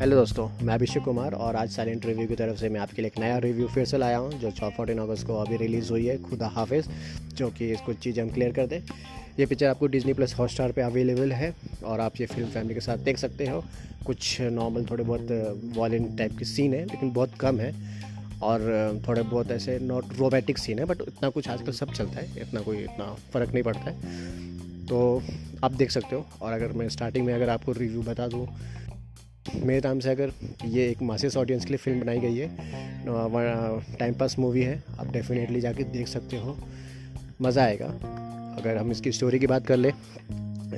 Hello 0.00 0.16
दोस्तों, 0.16 0.48
मैं 0.62 0.74
अभिषेक 0.74 1.02
कुमार 1.04 1.32
और 1.34 1.56
आज 1.56 1.70
साइलेंट 1.70 2.04
रिव्यू 2.06 2.26
की 2.28 2.34
तरफ़ 2.34 2.56
से 2.56 2.68
मैं 2.68 2.80
आपके 2.80 3.02
लिए 3.02 3.06
एक 3.06 3.18
नया 3.18 3.38
रिव्यू 3.38 3.66
फिर 3.68 3.84
से 3.86 3.98
लाया 3.98 4.18
हूँ, 4.18 4.30
जो 4.32 4.50
चौ 4.50 4.68
फोर्टीन 4.76 4.98
अगस्त 4.98 5.26
को 5.26 5.34
अभी 5.36 5.56
रिलीज़ 5.56 5.90
हुई 5.90 6.06
है, 6.06 6.16
खुदा 6.22 6.46
हाफिज़, 6.48 6.86
जो 7.36 7.48
कि 7.50 7.74
कुछ 7.86 7.98
चीज़ें 7.98 8.22
हम 8.22 8.30
क्लियर 8.30 8.52
कर 8.52 8.66
दें। 8.66 8.80
ये 9.38 9.46
पिक्चर 9.46 9.66
आपको 9.66 9.86
डिजनी 9.86 10.12
प्लस 10.12 10.34
हॉटस्टार 10.38 10.72
पे 10.72 10.82
अवेलेबल 10.82 11.32
है 11.32 11.52
और 11.84 12.00
आप 12.00 12.20
ये 12.20 12.26
फ़िल्म 12.26 12.48
फैमिली 12.48 12.74
के 12.74 12.80
साथ 12.80 13.04
देख 13.04 13.18
सकते 13.18 13.48
हो। 13.48 13.62
कुछ 14.06 14.40
नॉर्मल 14.40 14.86
थोड़े 14.90 15.04
बहुत 15.04 15.60
वॉलिन 15.76 16.16
टाइप 16.16 16.38
के 16.38 16.44
सीन 16.44 16.74
है, 16.74 16.84
लेकिन 16.84 17.12
बहुत 17.12 17.34
कम 17.40 17.60
है 17.60 17.72
और 18.42 19.02
थोड़े 19.08 19.22
बहुत 19.22 19.50
ऐसे 19.50 19.78
नॉट 19.82 20.18
रोमेटिक 20.18 20.58
सीन 20.58 20.78
है 20.78 20.84
बट 20.84 21.02
इतना 21.08 21.28
कुछ 21.28 21.48
आजकल 21.48 21.72
सब 21.72 21.92
चलता 21.92 22.20
है, 22.20 22.42
इतना 22.42 22.60
कोई, 22.60 22.82
इतना 22.84 23.14
फ़र्क 23.32 23.52
नहीं 23.52 23.62
पड़ता 23.62 23.90
है। 23.90 24.86
तो 24.86 25.22
आप 25.64 25.72
देख 25.72 25.90
सकते 25.90 26.16
हो 26.16 26.26
और 26.42 26.52
अगर 26.52 26.72
मैं 26.72 26.88
स्टार्टिंग 26.88 27.26
में 27.26 27.34
अगर 27.34 27.48
आपको 27.48 27.72
रिव्यू 27.72 28.02
बता 28.02 28.26
दूँ 28.28 28.46
मेरे 29.56 29.80
नाम 29.84 29.98
से 30.00 30.10
अगर 30.10 30.32
ये 30.64 30.88
एक 30.90 31.02
मासिस 31.02 31.36
ऑडियंस 31.36 31.64
के 31.64 31.70
लिए 31.70 31.78
फ़िल्म 31.78 32.00
बनाई 32.00 32.18
गई 32.18 32.36
है 32.36 32.48
टाइम 33.98 34.14
पास 34.14 34.38
मूवी 34.38 34.62
है, 34.62 34.82
आप 34.98 35.12
डेफिनेटली 35.12 35.60
जाके 35.60 35.84
देख 35.84 36.08
सकते 36.08 36.36
हो। 36.36 36.56
मज़ा 37.42 37.64
आएगा। 37.64 37.86
अगर 38.58 38.76
हम 38.76 38.90
इसकी 38.90 39.12
स्टोरी 39.12 39.38
की 39.38 39.46
बात 39.46 39.66
कर 39.66 39.76
ले 39.76 39.92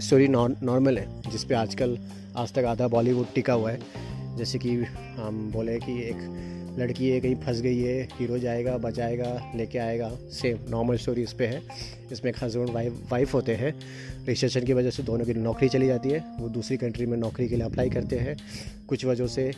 स्टोरी 0.01 0.29
नॉर्मल 0.29 0.99
है, 0.99 1.31
जिस 1.31 1.45
पे 1.45 1.55
आजकल, 1.55 1.99
आज 2.37 2.53
तक 2.53 2.65
आधा 2.65 2.89
बॉलीवुड 2.89 3.27
टिका 3.35 3.53
हुआ 3.53 3.71
है। 3.71 4.37
जैसे 4.37 4.59
कि 4.59 4.75
हम 5.17 5.51
बोले 5.53 5.79
कि 5.79 6.01
एक 6.03 6.17
लड़की 6.79 7.09
है, 7.09 7.21
कहीं 7.21 7.37
फंस 7.37 7.61
गई 7.61 7.79
है 7.79 8.09
हीरो 8.21 8.39
जाएगा, 8.39 8.79
बचाएगा, 8.79 9.53
लेके 9.57 9.79
आएगा। 9.79 10.17
सेम 10.33 10.59
नॉर्मल 10.71 10.97
स्टोरी 10.97 11.23
इस 11.23 11.33
पर 11.33 11.45
है। 11.45 11.63
इसमें 12.13 12.33
हस्बैंड 12.43 12.71
वाइफ 12.71 13.13
वाइफ 13.13 13.35
होते 13.35 13.55
हैं। 13.55 13.75
रिसेशन 14.27 14.65
की 14.65 14.73
वजह 14.73 14.91
से 14.91 15.03
दोनों 15.03 15.25
की 15.25 15.35
नौकरी 15.35 15.69
चली 15.69 15.87
जाती 15.87 16.09
है। 16.09 16.25
वो 16.39 16.49
दूसरी 16.49 16.77
कंट्री 16.77 17.07
में 17.07 17.19
नौकरी 17.19 17.49
के 17.49 17.55
लिए 17.55 17.65
अप्लाई 17.65 17.91
करते 17.91 18.17
हैं। 18.17 18.37
कुछ 18.89 19.05
वजहों 19.05 19.29
से, 19.29 19.53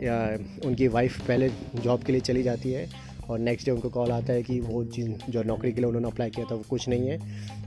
या, 0.00 0.38
उनकी 0.64 0.88
वाइफ 0.88 1.26
पहले 1.28 1.48
जॉब 1.84 2.02
के 2.02 2.12
लिए 2.12 2.20
चली 2.20 2.42
जाती 2.42 2.72
है 2.72 2.88
और 3.28 3.38
नेक्स्ट 3.38 3.66
डे 3.66 3.72
उनको 3.72 3.88
कॉल 3.88 4.10
आता 4.10 4.32
है 4.32 4.42
कि 4.42 4.60
वो 4.60 4.84
जिन, 4.84 5.18
जो 5.30 5.42
नौकरी 5.42 5.72
के 5.72 5.76
लिए 5.76 5.86
उन्होंने 5.86 6.08
अप्लाई 6.08 6.30
किया 6.30 6.46
था, 6.50 6.54
वो 6.54 6.64
कुछ 6.70 6.88
नहीं 6.88 7.08
है। 7.08 7.18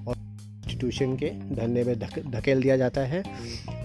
और 0.08 0.16
इंस्टीट्यूशन 0.18 1.16
के 1.16 1.30
धरने 1.56 1.84
में 1.84 2.00
धकेल 2.32 2.62
दिया 2.62 2.78
जाता 2.78 3.02
है। 3.02 3.24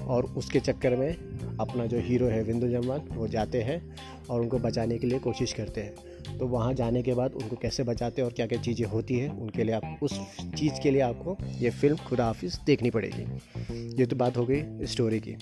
और 0.01 0.25
उसके 0.25 0.61
चक्कर 0.61 0.97
में 0.97 1.17
अपना 1.61 1.87
जो 1.87 2.01
हीरो 2.01 2.27
है, 2.27 2.43
विंदु 2.43 2.69
जम्वाल 2.69 3.01
वो 3.13 3.29
जाते 3.29 3.63
हैं। 3.63 3.97
और 4.31 4.41
उनको 4.41 4.59
बचाने 4.59 4.99
के 4.99 5.07
लिए 5.07 5.19
कोशिश 5.19 5.53
करते 5.53 5.81
हैं। 5.81 6.39
तो 6.39 6.47
वहाँ 6.47 6.73
जाने 6.75 7.03
के 7.03 7.15
बाद 7.15 7.33
उनको 7.33 7.57
कैसे 7.57 7.83
बचाते 7.83 8.23
हैं 8.23 8.29
और 8.29 8.35
क्या 8.35 8.47
क्या 8.47 8.61
चीज़ें 8.63 8.87
होती 8.87 9.19
हैं 9.19 9.29
उनके 9.31 9.65
लिए 9.65 9.75
आप 9.75 9.99
उस 10.03 10.19
चीज़ 10.57 10.81
के 10.83 10.91
लिए 10.91 11.01
आपको 11.01 11.37
ये 11.59 11.71
फ़िल्म 11.71 11.97
खुदा 11.97 12.25
हाफिज़ 12.25 12.59
देखनी 12.67 12.91
पड़ेगी। 12.91 13.97
ये 14.01 14.07
तो 14.07 14.17
बात 14.17 14.37
हो 14.37 14.47
गई 14.47 14.87
स्टोरी 14.87 15.21
की। 15.21 15.37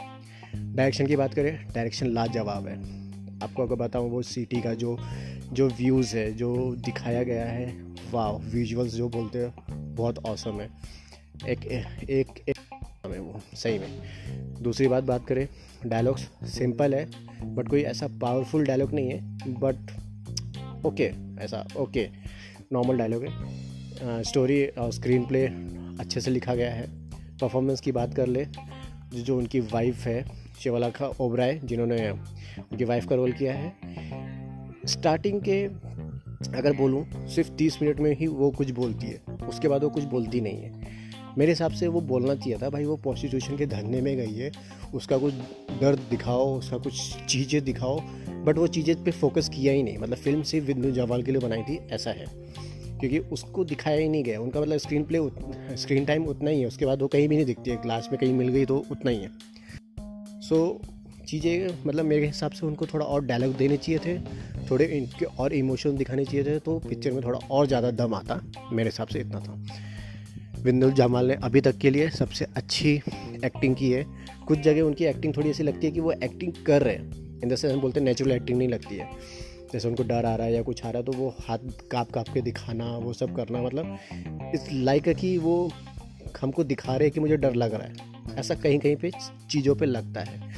डायरेक्शन 0.56 1.06
की 1.06 1.16
बात 1.16 1.34
करें 1.34 1.56
डायरेक्शन 1.74 2.06
लाजवाब 2.06 2.66
है। 2.68 2.77
आपको 3.42 3.62
अगर 3.62 3.74
बताऊँ 3.74 4.10
वो 4.10 4.22
सिटी 4.22 4.60
का 4.60 4.74
जो 4.74 4.96
जो 5.52 5.68
व्यूज़ 5.68 6.16
है 6.16 6.32
जो 6.32 6.55
दिखाया 6.84 7.22
गया 7.22 7.44
है 7.44 7.66
वाह 8.12 8.30
विजुअल्स 8.52 8.94
जो 8.94 9.08
बोलते 9.08 9.38
हैं 9.38 9.94
बहुत 9.94 10.18
औसम 10.27 10.60
है। 10.60 10.68
एक 11.48 11.64
एक 11.64 12.10
एक, 12.10 12.28
एक 12.48 12.56
है 13.12 13.20
वो, 13.20 13.41
सही 13.55 13.78
में। 13.78 14.62
दूसरी 14.62 14.88
बात 14.88 15.05
बात 15.05 15.27
करें 15.27 15.47
डायलॉग्स 15.86 16.28
सिंपल 16.48 16.94
है 16.94 17.06
बट 17.55 17.69
कोई 17.69 17.83
ऐसा 17.83 18.06
पावरफुल 18.20 18.64
डायलॉग 18.66 18.92
नहीं 18.92 19.11
है 19.11 19.52
बट 19.61 20.84
ओके 20.86 21.11
ऐसा 21.44 21.66
ओके 21.77 22.08
नॉर्मल 22.72 22.98
डायलॉग 22.98 23.24
है। 23.24 24.22
स्टोरी 24.22 24.64
और 24.66 24.92
स्क्रीन 24.92 25.27
प्ले 25.27 25.44
अच्छे 26.00 26.20
से 26.20 26.30
लिखा 26.30 26.55
गया 26.55 26.72
है। 26.74 26.86
परफॉर्मेंस 27.41 27.80
की 27.80 27.92
बात 27.92 28.14
कर 28.14 28.27
ले, 28.27 28.46
जो 29.14 29.36
उनकी 29.39 29.61
वाइफ 29.62 30.06
है, 30.06 30.24
शिवलाखा 30.62 31.06
ओबराय, 31.20 31.58
जिन्होंने 31.64 32.11
उनकी 32.11 32.84
वाइफ 32.84 33.06
का 33.06 33.14
रोल 33.14 33.33
किया 33.33 33.55
है। 33.55 33.72
स्टार्टिंग 34.86 35.40
के, 35.40 35.62
अगर 36.58 36.73
बोलूँ, 36.73 37.05
सिर्फ़ 37.28 37.51
तीस 37.51 37.78
मिनट 37.83 38.01
में 38.01 38.14
ही 38.17 38.27
वो 38.27 38.51
कुछ 38.51 38.70
बोलती 38.70 39.07
है, 39.07 39.20
उसके 39.48 39.68
बाद 39.68 39.84
वो 39.84 39.90
कुछ 39.90 40.05
बोलती 40.05 40.40
नहीं 40.40 40.62
है। 40.62 40.83
मेरे 41.39 41.52
हिसाब 41.52 41.70
से 41.70 41.89
वो 41.89 42.00
बोलना 42.00 42.34
चाहिए 42.34 42.58
था 42.58 42.68
भाई 42.70 42.84
वो 42.84 42.96
प्रोस्टिट्यूशन 42.96 43.56
के 43.56 43.67
धरने 43.67 44.00
में 44.00 44.17
गई 44.17 44.34
है 44.34 44.50
उसका 44.95 45.18
कुछ 45.18 45.34
दर्द 45.80 45.98
दिखाओ 46.11 46.58
उसका 46.58 46.78
कुछ 46.78 47.17
चीज़ें 47.28 47.64
दिखाओ 47.64 48.00
बट 48.45 48.58
वो 48.58 48.67
चीज़ें 48.67 49.05
पे 49.05 49.11
फोकस 49.11 49.48
किया 49.48 49.72
ही 49.72 49.83
नहीं। 49.83 49.98
मतलब 49.98 50.17
फ़िल्म 50.17 50.42
सिर्फ़ 50.42 50.67
विद्यु 50.67 50.90
जवाल 50.90 51.22
के 51.22 51.33
लिए 51.33 51.40
बनाई 51.40 51.62
थी 51.62 51.78
ऐसा 51.92 52.11
है। 52.11 52.27
क्योंकि 53.00 53.18
उसको 53.18 53.64
दिखाया 53.64 53.98
ही 53.98 54.08
नहीं 54.08 54.24
गया। 54.24 54.40
उनका 54.40 54.61
मतलब 54.61 54.78
स्क्रीन 54.78 55.05
प्ले 55.05 55.18
स्क्रीन 55.77 56.05
टाइम 56.05 56.27
उतना 56.27 56.50
ही 56.50 56.61
है। 56.61 56.67
उसके 56.67 56.86
बाद 56.86 57.02
वो 57.02 57.08
कहीं 57.08 57.28
भी 57.28 57.36
नहीं 57.36 57.46
दिखती 57.46 57.70
है। 57.70 57.77
क्लास 57.77 58.08
में 58.12 58.20
कहीं 58.20 58.33
मिल 58.33 58.48
गई 58.48 58.64
तो 58.64 58.84
उतना 58.90 59.11
ही 59.11 59.18
है। 59.18 59.30
सो 60.40 60.80
so, 60.84 61.27
चीज़ें 61.27 61.68
मतलब 61.86 62.05
मेरे 62.05 62.27
हिसाब 62.27 62.51
से 62.51 62.66
उनको 62.66 62.86
थोड़ा 62.86 63.06
और 63.06 63.24
डायलॉग 63.24 63.56
देने 63.56 63.77
चाहिए 63.77 63.98
थे। 63.98 64.18
थोड़े 64.70 64.84
इनके 64.84 65.24
और 65.24 65.52
इमोशन 65.52 65.96
दिखाने 65.96 66.24
चाहिए 66.24 66.45
थे। 66.45 66.58
तो 66.58 66.78
पिक्चर 66.78 67.12
में 67.12 67.22
थोड़ा 67.24 67.39
और 67.39 67.66
ज़्यादा 67.66 67.90
दम 67.90 68.14
आता 68.14 68.40
मेरे 68.72 68.89
हिसाब 68.89 69.08
से 69.08 69.20
इतना 69.20 69.40
था। 69.40 69.62
विंदुल 70.64 70.92
जामाल 70.92 71.27
ने 71.27 71.35
अभी 71.35 71.61
तक 71.61 71.77
के 71.77 71.91
लिए 71.91 72.11
सबसे 72.11 72.47
अच्छी 72.57 72.91
एक्टिंग 73.45 73.77
की 73.77 73.91
है। 73.91 74.07
कुछ 74.48 74.58
जगह 74.58 74.83
उनकी 74.83 75.05
एक्टिंग 75.05 75.36
थोड़ी 75.36 75.51
ऐसी 75.51 75.63
लगती 75.63 75.86
है 75.86 75.92
कि 75.92 76.01
वो 76.01 76.13
एक्टिंग 76.13 76.52
कर 76.67 76.83
रहे 76.83 76.95
हैं। 76.95 77.41
इन 77.42 77.48
द 77.48 77.57
सेंस 77.57 77.73
बोलते 77.73 78.01
हैं 78.01 78.05
नेचुरल 78.05 78.33
एक्टिंग 78.33 78.58
नहीं 78.58 78.69
लगती 78.69 78.97
है। 78.97 79.08
जैसे 79.73 79.89
उनको 79.89 80.02
डर 80.02 80.25
आ 80.25 80.35
रहा 80.36 80.47
है 80.47 80.55
या 80.55 80.63
कुछ 80.63 80.85
आ 80.86 80.91
रहा 80.91 80.98
है 80.98 81.05
तो 81.05 81.13
वो 81.13 81.35
हाथ 81.41 81.58
काँप 81.91 82.11
काँप 82.11 82.29
के 82.29 82.41
दिखाना, 82.41 82.98
वो 82.98 83.13
सब 83.13 83.36
करना 83.36 83.63
मतलब 83.63 83.98
इस 84.55 84.69
लाइक 84.73 85.08
कि 85.08 85.39
वो 85.39 85.73
हमको 86.41 86.64
दिखा 86.64 86.96
रहे 86.96 87.05
हैं 87.05 87.11
कि 87.11 87.20
मुझे 87.20 87.36
डर 87.36 87.55
लग 87.55 87.75
रहा 87.75 87.86
है। 87.86 87.95
ऐसा 88.39 88.55
कहीं 88.55 88.79
कहीं 88.79 88.96
पे 88.96 89.11
चीज़ों 89.51 89.75
पे 89.75 89.86
लगता 89.86 90.20
है। 90.20 90.52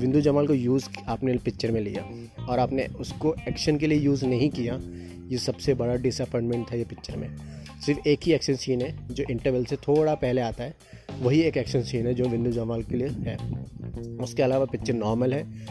बिंदु 0.00 0.20
जमाल 0.20 0.46
को 0.46 0.54
यूज़ 0.54 0.88
आपने 1.08 1.36
पिक्चर 1.36 1.70
में 1.70 1.80
लिया 1.80 2.08
और 2.44 2.58
आपने 2.58 2.86
उसको 2.86 3.34
एक्शन 3.48 3.78
के 3.78 3.86
लिए 3.86 3.98
यूज़ 3.98 4.26
नहीं 4.26 4.50
किया। 4.50 4.80
ये 5.28 5.38
सबसे 5.38 5.74
बड़ा 5.74 5.96
डिसअपॉइंटमेंट 5.96 6.72
था 6.72 6.76
ये 6.76 6.84
पिक्चर 6.84 7.16
में। 7.16 7.59
सिर्फ़ 7.86 8.08
एक 8.08 8.20
ही 8.24 8.32
एक्शन 8.32 8.54
सीन 8.54 8.80
है 8.82 9.08
जो 9.08 9.24
इंटरवल 9.30 9.64
से 9.64 9.76
थोड़ा 9.76 10.14
पहले 10.14 10.40
आता 10.40 10.64
है 10.64 10.74
वही 11.20 11.40
एक 11.40 11.56
एक्शन 11.56 11.82
सीन 11.82 12.06
है 12.06 12.14
जो 12.14 12.26
बिंदु 12.26 12.50
जमाल 12.50 12.82
के 12.82 12.96
लिए 12.96 13.08
है। 13.08 13.36
उसके 14.16 14.42
अलावा 14.42 14.64
पिक्चर 14.64 14.94
नॉर्मल 14.94 15.34
है 15.34 15.66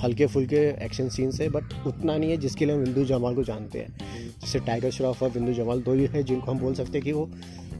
हल्के 0.00 0.26
फुल्के 0.26 0.84
एक्शन 0.84 1.08
सीन्स 1.08 1.40
है 1.40 1.48
बट 1.48 1.86
उतना 1.86 2.16
नहीं 2.16 2.30
है 2.30 2.36
जिसके 2.36 2.66
लिए 2.66 2.74
हम 2.74 2.84
बिंदु 2.84 3.04
जमाल 3.04 3.34
को 3.34 3.44
जानते 3.44 3.78
हैं। 3.78 3.98
जैसे 4.40 4.58
टाइगर 4.58 4.90
श्रॉफ 4.90 5.22
और 5.22 5.30
बिंदु 5.30 5.52
जमाल 5.52 5.82
दो 5.82 5.92
ही 5.92 6.06
है 6.06 6.22
जिनको 6.22 6.50
हम 6.52 6.58
बोल 6.58 6.74
सकते 6.74 6.92
हैं 6.92 7.02
कि 7.02 7.12
वो 7.12 7.30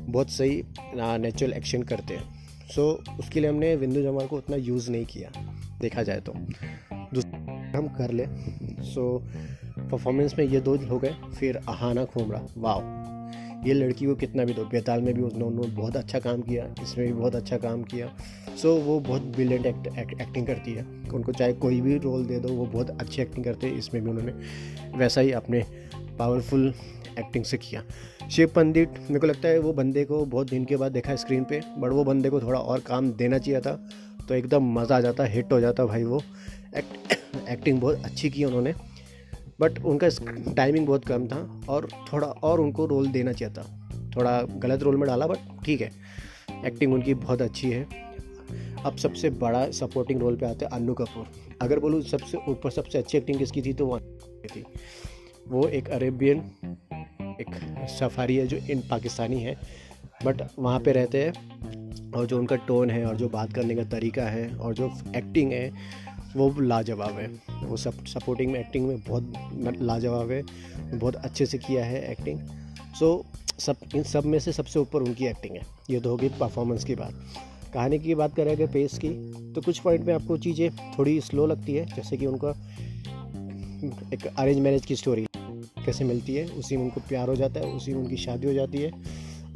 बहुत 0.00 0.31
सही 0.31 0.62
नेचुरल 0.94 1.53
एक्शन 1.53 1.82
करते 1.82 2.14
हैं। 2.14 2.25
सो 2.75 3.03
so, 3.08 3.19
उसके 3.19 3.41
लिए 3.41 3.50
हमने 3.50 3.76
बिंदु 3.76 4.03
जमाल 4.03 4.26
को 4.26 4.37
उतना 4.37 4.56
यूज़ 4.56 4.91
नहीं 4.91 5.04
किया 5.04 5.31
देखा 5.81 6.03
जाए 6.03 6.20
तो। 6.20 6.32
दूसरा 7.14 7.78
हम 7.78 7.88
कर 7.88 8.10
ले। 8.10 8.26
सो 8.82 9.22
so, 9.22 9.91
परफॉर्मेंस 9.91 10.34
में 10.38 10.44
ये 10.47 10.60
दो 10.60 10.76
हो 10.76 10.98
गए 10.98 11.14
फिर 11.41 11.56
अहाना 11.56 12.04
खोमरा 12.04 12.47
वाह 12.56 13.16
ये 13.66 13.75
लड़की 13.75 14.06
को 14.06 14.15
कितना 14.15 14.44
भी 14.44 14.53
दो 14.54 14.65
बेताल 14.65 15.00
में 15.03 15.15
भी 15.15 15.22
उन्होंने 15.22 15.66
बहुत 15.77 15.97
अच्छा 15.97 16.19
काम 16.19 16.43
किया 16.43 16.65
इसमें 16.82 17.06
भी 17.06 17.12
बहुत 17.12 17.34
अच्छा 17.37 17.56
काम 17.56 17.82
किया। 17.82 18.06
सो 18.56 18.69
so, 18.69 18.82
वो 18.84 18.99
बहुत 19.00 19.22
ब्रिलियंट 19.22 19.66
एक्ट, 19.66 19.87
एक्ट, 19.99 20.21
एक्टिंग 20.21 20.47
करती 20.47 20.72
है। 20.72 20.84
उनको 21.15 21.32
चाहे 21.32 21.53
कोई 21.54 21.81
भी 21.81 21.97
रोल 21.99 22.25
दे 22.26 22.38
दो 22.38 22.49
वो 22.49 22.66
बहुत 22.66 22.91
अच्छी 22.91 23.22
एक्टिंग 23.22 23.44
करते 23.44 23.66
हैं 23.66 23.78
इसमें 23.78 24.03
भी 24.05 24.10
उन्होंने 24.10 24.32
वैसा 24.99 25.21
ही 25.21 25.32
अपने 25.32 25.65
पावरफुल 26.19 26.72
एक्टिंग 27.19 27.44
से 27.44 27.56
किया। 27.56 27.82
शिव 28.31 28.50
पंडित 28.56 28.88
मेरे 29.00 29.21
को 29.21 29.26
लगता 29.26 29.49
है 29.49 29.59
वो 29.59 29.72
बंदे 29.72 30.05
को 30.05 30.25
बहुत 30.26 30.50
दिन 30.50 30.65
के 30.65 30.76
बाद 30.76 30.93
देखा 30.93 31.16
स्क्रीन 31.16 31.44
पे 31.44 31.60
बट 31.78 31.91
वो 31.91 32.05
बंदे 32.05 32.31
को 32.31 32.41
थोड़ा 32.41 32.60
और 32.60 32.81
काम 32.81 33.10
देना 33.12 33.38
चाहिए 33.38 33.60
था 33.60 33.72
तो 34.28 34.34
एकदम 34.34 34.72
मज़ा 34.72 34.97
आ 34.97 35.00
जाता 35.00 35.25
हिट 35.25 35.53
हो 35.53 35.60
जाता 35.60 35.84
भाई 35.87 36.05
वो। 36.05 36.22
एक्ट 36.76 37.49
एक्टिंग 37.49 37.81
बहुत 37.81 38.05
अच्छी 38.05 38.31
की 38.31 38.44
उन्होंने। 38.44 38.72
बट 39.61 39.78
उनका 39.84 40.09
टाइमिंग 40.55 40.87
बहुत 40.87 41.05
कम 41.05 41.27
था 41.27 41.61
और 41.69 41.89
थोड़ा 42.12 42.27
और 42.27 42.61
उनको 42.61 42.87
रोल 42.87 43.09
देना 43.09 43.33
चाहिए 43.33 43.55
था। 43.55 43.62
थोड़ा 44.17 44.41
गलत 44.43 44.83
रोल 44.83 44.97
में 44.97 45.06
डाला 45.06 45.27
बट 45.27 45.65
ठीक 45.65 45.81
है। 45.81 45.91
एक्टिंग 46.67 46.94
उनकी 46.94 47.14
बहुत 47.14 47.43
अच्छी 47.43 47.70
है। 47.70 47.87
अब 48.85 48.97
सबसे 48.97 49.31
बड़ा 49.31 49.70
सपोर्टिंग 49.70 50.20
रोल 50.20 50.37
पे 50.37 50.47
आते 50.47 50.64
हैं 50.64 50.73
अन्नू 50.73 50.94
कपूर। 50.94 51.26
अगर 51.62 51.79
बोलूँ 51.79 52.03
सबसे 52.03 52.38
ऊपर 52.49 52.70
सबसे 52.70 52.99
अच्छी 52.99 53.19
एक्टिंग 53.19 53.38
किसकी 53.38 53.62
थी 53.62 53.73
तो 53.73 53.87
वो 53.87 53.99
थी। 54.56 54.64
वो 55.49 55.67
एक 55.69 55.88
अरेबियन, 55.88 56.38
एक 57.41 57.87
सफारी 57.91 58.37
है 58.37 58.47
जो 58.47 58.56
इन 58.56 58.81
पाकिस्तानी 58.81 59.41
है 59.41 59.55
बट 60.25 60.43
वहाँ 60.58 60.81
पे 60.81 60.93
रहते 60.93 61.25
हैं 61.25 62.12
और 62.12 62.26
जो 62.26 62.38
उनका 62.38 62.56
टोन 62.56 62.91
है 62.91 63.05
और 63.06 63.17
जो 63.17 63.29
बात 63.29 63.53
करने 63.53 63.75
का 63.75 63.85
तरीका 63.85 64.23
है 64.23 64.49
और 64.56 64.75
जो 64.75 64.91
एक्टिंग 65.17 65.53
है 65.53 65.70
वो 66.37 66.49
लाजवाब 66.61 67.19
है। 67.19 67.27
वो 67.62 67.77
सब 67.77 68.05
सपोर्टिंग 68.06 68.53
में 68.53 68.59
एक्टिंग 68.61 68.87
में 68.88 68.99
बहुत 68.99 69.79
लाजवाब 69.81 70.31
है। 70.31 70.43
बहुत 70.88 71.17
अच्छे 71.17 71.47
से 71.47 71.59
किया 71.59 71.85
है 71.85 72.11
एक्टिंग 72.11 72.41
सो 72.99 73.25
सब, 73.59 73.77
इन 73.94 74.03
सब 74.03 74.25
में 74.25 74.38
से 74.38 74.53
सबसे 74.53 74.79
ऊपर 74.79 75.03
उनकी 75.03 75.27
एक्टिंग 75.27 75.56
है। 75.56 75.62
ये 75.91 76.00
तो 76.00 76.11
होगी 76.11 76.29
परफॉर्मेंस 76.41 76.85
की 76.85 76.94
बात। 76.94 77.12
कहानी 77.75 77.99
की 77.99 78.15
बात 78.15 78.35
करें 78.37 78.50
अगर 78.53 78.67
पेस 78.73 78.99
की 78.99 79.09
तो 79.53 79.61
कुछ 79.61 79.79
पॉइंट 79.79 80.05
में 80.06 80.12
आपको 80.15 80.37
चीज़ें 80.38 80.71
थोड़ी 80.99 81.21
स्लो 81.21 81.47
लगती 81.47 81.75
है। 81.75 81.85
जैसे 81.87 82.17
कि 82.17 82.27
उनका 82.27 82.50
एक 84.15 84.27
अरेंज 84.29 84.59
मैरिज 84.59 84.87
की 84.87 84.97
स्टोरी 84.97 85.27
कैसे 85.85 86.05
मिलती 86.05 86.35
है, 86.35 86.47
उसी 86.49 86.77
में 86.77 86.85
उनको 86.85 87.00
प्यार 87.09 87.29
हो 87.29 87.35
जाता 87.37 87.61
है, 87.61 87.67
उसी 87.67 87.94
में 87.94 88.00
उनकी 88.00 88.17
शादी 88.17 88.47
हो 88.47 88.53
जाती 88.53 88.79
है 88.79 88.91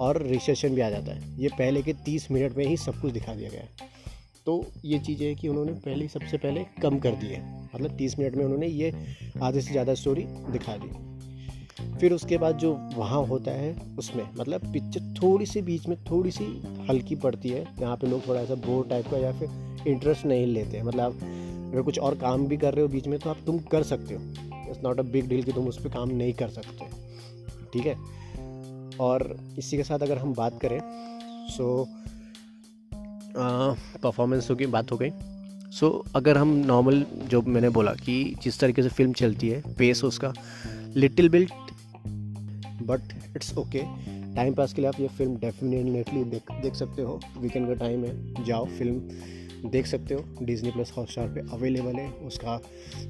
और 0.00 0.22
रिसेशन 0.22 0.74
भी 0.74 0.80
आ 0.80 0.90
जाता 0.90 1.12
है। 1.12 1.40
ये 1.40 1.48
पहले 1.48 1.82
के 1.82 1.92
तीस 2.04 2.30
मिनट 2.30 2.56
में 2.56 2.64
ही 2.66 2.76
सब 2.76 3.00
कुछ 3.00 3.12
दिखा 3.12 3.34
दिया 3.34 3.50
गया 3.50 3.60
है। 3.60 3.89
तो 4.46 4.64
ये 4.84 4.98
चीज़ 4.98 5.22
है 5.22 5.34
कि 5.34 5.48
उन्होंने 5.48 5.72
पहले, 5.72 6.08
सबसे 6.08 6.36
पहले 6.36 6.64
कम 6.82 6.98
कर 6.98 7.10
दी 7.10 7.26
है। 7.26 7.40
मतलब 7.74 7.96
तीस 7.96 8.18
मिनट 8.18 8.34
में 8.34 8.44
उन्होंने 8.44 8.66
ये 8.66 8.92
आधे 9.42 9.60
से 9.60 9.70
ज़्यादा 9.70 9.94
स्टोरी 9.94 10.22
दिखा 10.52 10.76
दी। 10.76 10.88
फिर 12.00 12.12
उसके 12.12 12.38
बाद 12.38 12.56
जो 12.58 12.72
वहाँ 12.96 13.22
होता 13.26 13.50
है, 13.50 13.74
उसमें 13.98 14.24
मतलब 14.36 14.72
पिक्चर 14.72 15.14
थोड़ी 15.22 15.46
सी 15.46 15.62
बीच 15.62 15.86
में 15.86 15.96
थोड़ी 16.04 16.30
सी 16.30 16.44
हल्की 16.90 17.14
पड़ती 17.14 17.48
है। 17.48 17.64
जहाँ 17.78 17.96
पे 17.96 18.06
लोग 18.06 18.26
थोड़ा 18.28 18.44
सा 18.44 18.54
बोर 18.66 18.86
टाइप 18.88 19.08
का 19.10 19.18
या 19.18 19.32
फिर 19.32 19.84
इंटरेस्ट 19.88 20.26
नहीं 20.26 20.46
लेते 20.46 20.76
हैं। 20.76 20.84
मतलब 20.84 21.00
आप 21.00 21.72
अगर 21.72 21.82
कुछ 21.82 21.98
और 21.98 22.14
काम 22.14 22.46
भी 22.46 22.56
कर 22.56 22.74
रहे 22.74 22.82
हो 22.82 22.88
बीच 22.88 23.06
में 23.06 23.18
तो 23.18 23.30
आप 23.30 23.38
तुम 23.46 23.58
कर 23.58 23.82
सकते 23.82 24.14
हो। 24.14 24.20
It's 24.70 24.82
not 24.84 24.98
a 24.98 25.02
big 25.02 25.28
deal 25.28 25.42
कि 25.42 25.52
तुम 25.52 25.68
उस 25.68 25.82
पर 25.84 25.90
काम 25.90 26.10
नहीं 26.10 26.32
कर 26.32 26.48
सकते। 26.48 26.86
ठीक 27.72 27.86
है? 27.86 27.96
और 29.00 29.36
इसी 29.58 29.76
के 29.76 29.84
साथ 29.84 29.98
अगर 29.98 30.18
हम 30.18 30.34
बात 30.34 30.60
करें 30.60 30.78
सो 31.48 31.88
परफॉर्मेंस 33.36 34.48
की 34.50 34.66
बात 34.68 34.92
हो 34.92 34.96
गई। 34.96 35.10
सो 35.70 35.88
so, 35.88 36.16
अगर 36.16 36.38
हम 36.38 36.48
नॉर्मल 36.66 37.04
जो 37.24 37.42
मैंने 37.42 37.68
बोला 37.70 37.92
कि 37.94 38.14
जिस 38.42 38.58
तरीके 38.60 38.82
से 38.82 38.88
फ़िल्म 38.88 39.12
चलती 39.12 39.48
है 39.48 39.62
पेस 39.78 40.04
उसका 40.04 40.32
little 40.96 41.28
bit 41.28 41.52
but 42.82 43.12
it's 43.36 43.56
okay 43.58 43.82
time 44.34 44.54
pass 44.54 44.72
के 44.72 44.82
लिए 44.82 44.88
आप 44.88 45.00
ये 45.00 45.08
फ़िल्म 45.08 45.36
डेफिनेटली 45.36 46.24
देख 46.24 46.50
देख 46.62 46.74
सकते 46.74 47.02
हो। 47.02 47.20
वीकेंड 47.38 47.66
का 47.68 47.74
टाइम 47.74 48.04
है 48.04 48.44
जाओ 48.44 48.66
फ़िल्म 48.68 49.68
देख 49.70 49.86
सकते 49.86 50.14
हो। 50.14 50.24
डिजनी 50.42 50.70
प्लस 50.70 50.92
हॉटस्टार 50.96 51.28
पे 51.28 51.40
अवेलेबल 51.52 51.96
है 51.96 52.10
उसका 52.26 52.60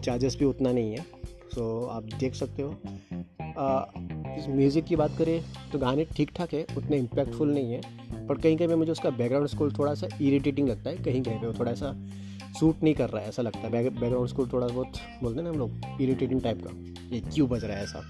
चार्जेस 0.04 0.36
भी 0.38 0.44
उतना 0.44 0.72
नहीं 0.72 0.92
है। 0.92 1.04
सो 1.54 1.60
so, 1.82 1.90
आप 1.90 2.18
देख 2.20 2.34
सकते 2.34 2.62
हो। 2.62 2.70
म्यूज़िक 4.48 4.84
की 4.84 4.96
बात 4.96 5.16
करें 5.18 5.42
तो 5.72 5.78
गाने 5.78 6.04
ठीक 6.16 6.30
ठाक 6.36 6.54
है 6.54 6.66
उतने 6.76 6.96
इम्पैक्टफुल 6.96 7.52
नहीं 7.54 7.72
है। 7.72 7.80
पर 8.30 8.38
कहीं 8.38 8.56
कहीं 8.56 8.68
पे 8.68 8.74
मुझे 8.76 8.90
उसका 8.92 9.10
बैकग्राउंड 9.10 9.48
स्कोर 9.48 9.72
थोड़ा 9.78 9.94
सा 9.94 10.08
इरीटेटिंग 10.20 10.68
लगता 10.68 10.90
है 10.90 10.96
कहीं 10.96 11.22
कहीं 11.22 11.38
पे 11.40 11.46
वो 11.46 11.52
थोड़ा 11.58 11.72
सा 11.74 11.92
सूट 12.58 12.82
नहीं 12.82 12.94
कर 12.94 13.08
रहा 13.10 13.22
है 13.22 13.28
ऐसा 13.28 13.42
लगता 13.42 13.60
है। 13.60 13.70
बैकग्राउंड 13.70 14.28
स्कोर 14.28 14.48
थोड़ा 14.52 14.66
बहुत 14.66 14.98
बोलते 15.22 15.36
हैं 15.36 15.44
ना 15.44 15.50
हम 15.50 15.58
लोग 15.58 16.02
इरीटेटिंग 16.02 16.40
टाइप 16.42 16.62
का। 16.64 16.70
ये 17.14 17.20
क्यों 17.20 17.48
बज 17.48 17.64
रहा 17.64 17.76
है 17.76 17.84
ऐसा? 17.84 18.02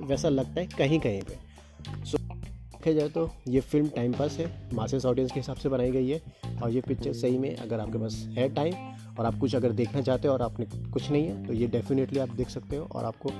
वैसा 0.00 0.28
लगता 0.28 0.60
है 0.60 0.66
कहीं 0.68 0.98
कहीं 1.00 1.22
पर 1.22 2.04
सो 2.04 2.18
देखा 2.18 2.92
जाए 2.92 3.08
तो 3.08 3.30
ये 3.48 3.60
फ़िल्म 3.60 3.88
टाइम 3.88 4.12
पास 4.12 4.36
है 4.38 4.46
मासेस 4.74 5.06
ऑडियंस 5.06 5.32
के 5.32 5.40
हिसाब 5.40 5.56
से 5.56 5.68
बनाई 5.68 5.90
गई 5.90 6.08
है 6.08 6.20
और 6.62 6.70
ये 6.70 6.80
पिक्चर 6.80 7.12
सही 7.12 7.38
में 7.38 7.54
अगर 7.56 7.80
आपके 7.80 7.98
पास 7.98 8.14
है 8.38 8.48
टाइम 8.54 8.74
और 9.18 9.26
आप 9.26 9.38
कुछ 9.38 9.54
अगर 9.54 9.72
देखना 9.72 10.00
चाहते 10.00 10.28
हो 10.28 10.34
और 10.34 10.42
आपने 10.42 10.66
कुछ 10.90 11.10
नहीं 11.10 11.24
है 11.24 11.46
तो 11.46 11.52
ये 11.52 11.66
डेफिनेटली 11.66 12.18
आप 12.18 12.30
देख 12.30 12.48
सकते 12.48 12.76
हो 12.76 12.88
और 12.92 13.04
आपको 13.04 13.32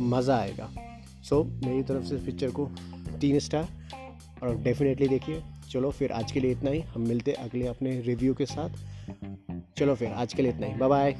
मज़ा 0.00 0.36
आएगा। 0.36 0.68
सो 1.22 1.42
so, 1.42 1.66
मेरी 1.66 1.82
तरफ़ 1.82 2.04
से 2.04 2.16
पिक्चर 2.16 2.50
को 2.50 2.70
तीन 3.20 3.38
स्टार 3.38 3.68
और 4.42 4.56
डेफिनेटली 4.56 5.08
देखिए 5.08 5.42
चलो 5.72 5.90
फिर 5.90 6.12
आज 6.12 6.32
के 6.32 6.40
लिए 6.40 6.50
इतना 6.50 6.70
ही। 6.70 6.80
हम 6.80 7.02
मिलते 7.02 7.32
अगले 7.32 7.66
अपने 7.66 8.00
रिव्यू 8.00 8.34
के 8.34 8.46
साथ। 8.46 8.70
चलो 9.76 9.94
फिर, 9.94 10.08
आज 10.08 10.34
के 10.34 10.42
लिए 10.42 10.52
इतना 10.52 10.66
ही। 10.66 10.74
Bye 10.74 10.88
bye 10.88 11.16